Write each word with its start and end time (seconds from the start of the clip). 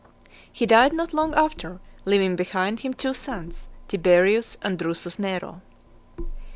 He 0.51 0.65
died 0.65 0.93
not 0.93 1.13
long 1.13 1.35
after; 1.35 1.79
leaving 2.05 2.35
behind 2.35 2.79
him 2.79 2.91
two 2.95 3.13
sons, 3.13 3.69
Tiberius 3.87 4.57
and 4.63 4.79
Drusus 4.79 5.19
Nero. 5.19 5.61